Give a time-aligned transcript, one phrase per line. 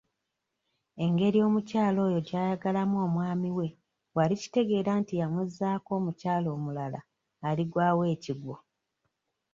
[1.03, 3.67] Engeri omukyala oyo gy'ayagalamu omwami we
[4.11, 6.99] bw'alikitegeera nti yamuzzaako omukyala omulala
[7.47, 8.55] aligwawo ekigwo.